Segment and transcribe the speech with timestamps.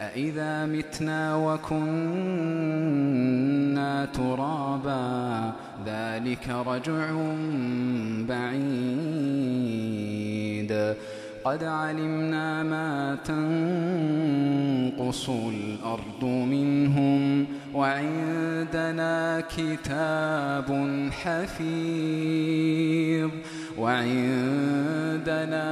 [0.00, 1.76] أإذا متنا وكنا
[4.04, 5.52] ترابا
[5.86, 7.10] ذلك رجع
[8.28, 9.56] بعيد
[11.44, 13.18] قد علمنا ما
[14.96, 20.88] تنقص الأرض منهم وعندنا كتاب
[21.22, 22.86] حفيظ
[23.78, 25.66] وعندنا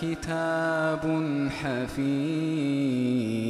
[0.00, 1.22] كتاب
[1.62, 3.49] حفيظ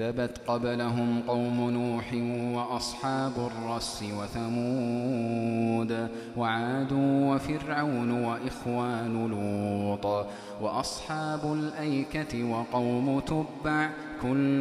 [0.00, 2.14] كذبت قبلهم قوم نوح
[2.54, 10.26] وأصحاب الرس وثمود وعاد وفرعون وإخوان لوط
[10.60, 13.90] وأصحاب الأيكة وقوم تبع
[14.22, 14.60] كل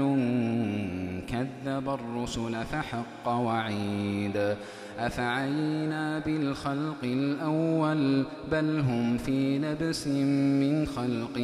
[1.29, 4.55] كذب الرسل فحق وعيد
[4.99, 11.37] أفعينا بالخلق الأول بل هم في لبس من خلق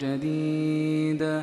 [0.00, 1.42] جديد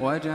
[0.00, 0.30] وجاءت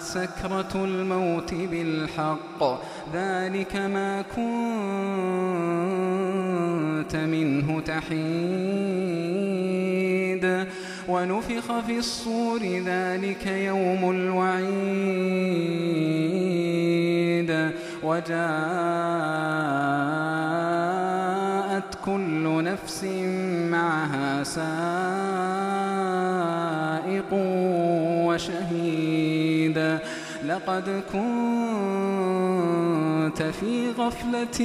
[0.00, 2.62] سكرة الموت بالحق.
[3.14, 4.46] ذلك ما كنت
[7.16, 8.16] منه تحيد.
[11.08, 14.66] ونفخ في الصور ذلك يوم الوعيد.
[18.02, 18.38] وجاءت
[22.04, 23.04] كل نفس
[23.70, 25.25] معها سائق
[30.56, 31.32] لقد كنت
[33.42, 34.60] في غفلة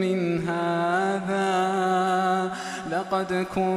[0.00, 1.50] من هذا.
[2.90, 3.70] لقد كنت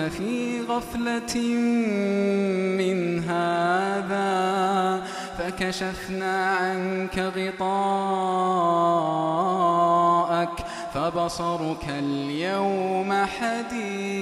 [0.00, 1.40] في غفلة
[2.78, 2.98] من
[3.28, 5.02] هذا.
[5.38, 7.70] فكشفنا عنك غطاءك
[10.94, 14.20] فبصرك اليوم حديد.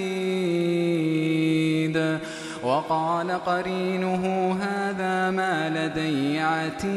[2.69, 6.89] وقال قرينه هذا ما لدي عتيد.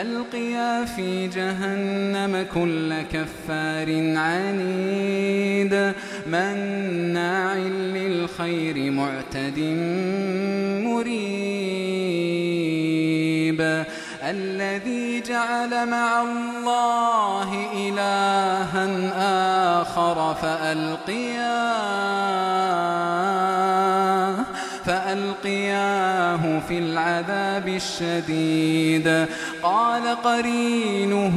[0.00, 5.92] ألقيا في جهنم كل كفار عنيد.
[6.26, 7.54] مناع
[7.94, 9.58] للخير معتد
[14.30, 18.86] الذي جعل مع الله إلها
[19.80, 21.86] آخر فألقياه
[24.84, 29.26] فألقياه في العذاب الشديد.
[29.62, 31.36] قال قرينه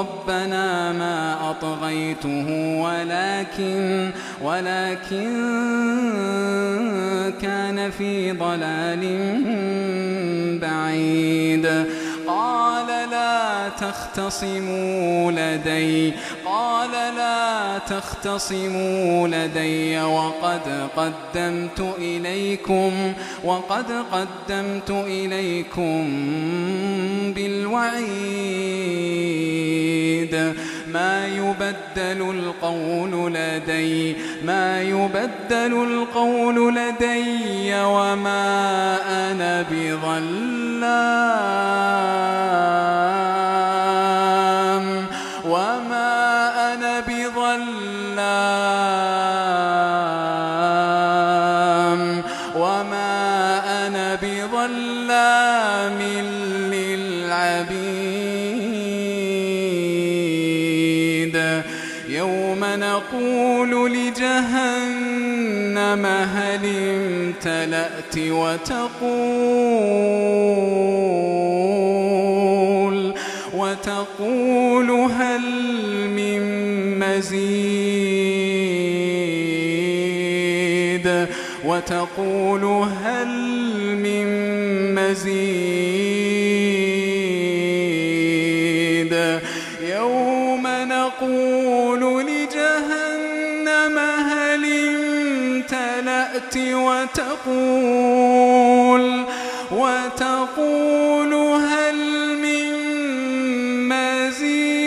[0.00, 2.48] ربنا ما أطغيته
[2.82, 4.10] ولكن
[4.42, 5.32] ولكن
[7.42, 9.02] كان في ضلال
[10.62, 11.25] بعيد.
[13.80, 16.12] تختصموا لدي.
[16.44, 23.12] قال لا تختصموا لدي وقد قدمت إليكم
[23.44, 26.14] وقد قدمت إليكم
[27.34, 27.96] بالوعيد.
[30.92, 38.98] ما يبدل القول لدي ما يبدل القول لدي وما
[39.30, 39.64] أنا
[44.06, 45.06] بظلام
[45.44, 47.00] وما أنا
[50.86, 52.22] بظلام
[52.56, 56.00] وما أنا بظلام
[66.04, 69.36] هل امتلأت وتقول
[73.54, 75.40] وتقول هل
[76.08, 76.42] من
[76.98, 78.16] مزيد؟
[81.64, 82.64] وتقول
[83.04, 83.28] هل
[83.96, 84.26] من
[84.94, 86.26] مزيد؟
[89.82, 92.35] يوم نقول لجهنم
[96.56, 98.26] وتقول
[99.70, 101.96] وتقول هل
[102.38, 102.72] من
[103.88, 104.86] مزيد؟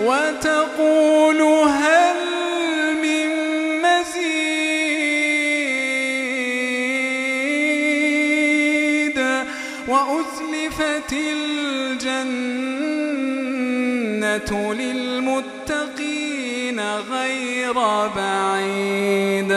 [0.00, 2.16] وتقول هل
[3.02, 3.28] من
[3.84, 4.38] مزيد؟
[9.88, 12.34] وأزلفت الجنة
[14.74, 15.53] للمتقين.
[17.10, 17.72] غير
[18.16, 19.52] بعيد.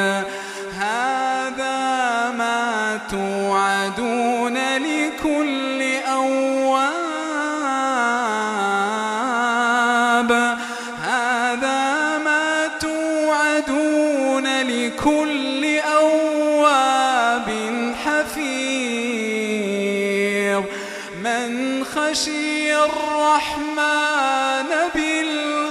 [0.77, 6.77] هذا ما توعدون لكل أواب.
[11.03, 17.49] هذا ما توعدون لكل أواب
[18.05, 18.77] حفيظ.
[21.23, 25.66] من خشي الرحمن بالغيب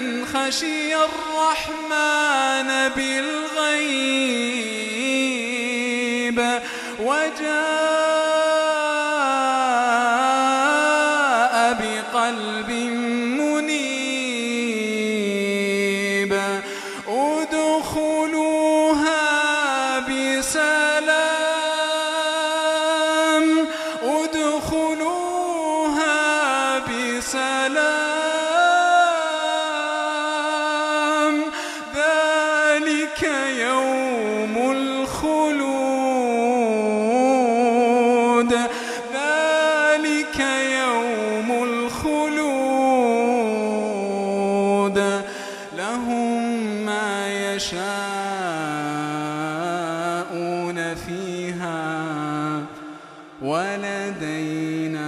[0.00, 3.58] من خشي الرحمن بالغيب
[6.98, 7.97] وجاء
[33.22, 35.72] ذلك يوم الخلود.
[39.14, 40.40] ذلك
[40.80, 42.38] يوم الخلود.
[45.78, 46.42] لهم
[46.86, 47.10] ما
[47.54, 47.98] يشاءون
[50.94, 51.88] فيها.
[53.42, 55.07] ولدينا